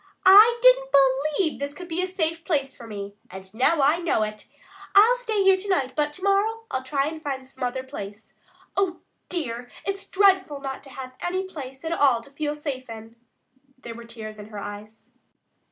[0.25, 4.23] I didn't believe this could be a safe place for me, and now I know
[4.23, 4.47] it.
[4.95, 8.33] I'll stay here to night, but to morrow I'll try to find some other place.
[8.75, 13.15] Oh, dear, it's dreadful not to have any place at all to feel safe in."
[13.77, 15.11] There were tears in her eyes.